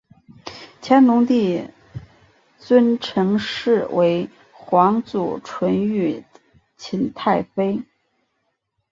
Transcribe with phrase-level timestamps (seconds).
[0.81, 1.69] 乾隆帝
[2.57, 6.25] 尊陈氏为皇祖纯裕
[6.75, 7.83] 勤太妃。